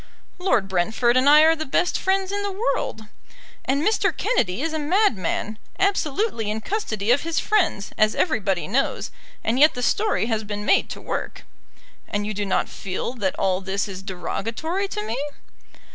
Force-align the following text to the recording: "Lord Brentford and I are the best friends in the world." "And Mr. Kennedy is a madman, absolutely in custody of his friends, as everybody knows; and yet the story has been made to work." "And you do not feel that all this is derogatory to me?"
"Lord 0.39 0.67
Brentford 0.67 1.15
and 1.15 1.29
I 1.29 1.41
are 1.41 1.55
the 1.55 1.63
best 1.63 1.99
friends 1.99 2.31
in 2.31 2.41
the 2.41 2.51
world." 2.51 3.03
"And 3.65 3.83
Mr. 3.85 4.11
Kennedy 4.11 4.63
is 4.63 4.73
a 4.73 4.79
madman, 4.79 5.59
absolutely 5.77 6.49
in 6.49 6.61
custody 6.61 7.11
of 7.11 7.21
his 7.21 7.39
friends, 7.39 7.91
as 7.99 8.15
everybody 8.15 8.67
knows; 8.67 9.11
and 9.43 9.59
yet 9.59 9.75
the 9.75 9.83
story 9.83 10.25
has 10.25 10.43
been 10.43 10.65
made 10.65 10.89
to 10.89 10.99
work." 11.01 11.43
"And 12.07 12.25
you 12.25 12.33
do 12.33 12.47
not 12.47 12.67
feel 12.67 13.13
that 13.13 13.37
all 13.37 13.61
this 13.61 13.87
is 13.87 14.01
derogatory 14.01 14.87
to 14.87 15.03
me?" 15.03 15.17